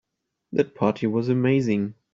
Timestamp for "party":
0.73-1.05